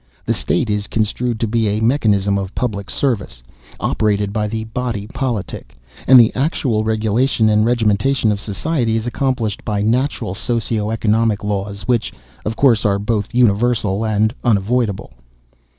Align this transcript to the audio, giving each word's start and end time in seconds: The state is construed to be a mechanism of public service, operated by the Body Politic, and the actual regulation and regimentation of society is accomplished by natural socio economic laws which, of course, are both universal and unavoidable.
The 0.25 0.33
state 0.33 0.67
is 0.71 0.87
construed 0.87 1.39
to 1.41 1.47
be 1.47 1.67
a 1.67 1.79
mechanism 1.79 2.39
of 2.39 2.55
public 2.55 2.89
service, 2.89 3.43
operated 3.79 4.33
by 4.33 4.47
the 4.47 4.63
Body 4.63 5.05
Politic, 5.05 5.77
and 6.07 6.19
the 6.19 6.33
actual 6.33 6.83
regulation 6.83 7.49
and 7.49 7.63
regimentation 7.67 8.31
of 8.31 8.41
society 8.41 8.95
is 8.95 9.05
accomplished 9.05 9.63
by 9.63 9.83
natural 9.83 10.33
socio 10.33 10.89
economic 10.89 11.43
laws 11.43 11.83
which, 11.87 12.11
of 12.45 12.55
course, 12.55 12.83
are 12.83 12.97
both 12.97 13.31
universal 13.31 14.03
and 14.03 14.33
unavoidable. 14.43 15.11